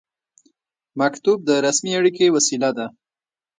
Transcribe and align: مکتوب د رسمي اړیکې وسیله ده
مکتوب 0.99 1.37
د 1.45 1.49
رسمي 1.65 1.91
اړیکې 1.99 2.27
وسیله 2.35 2.69
ده 2.77 2.85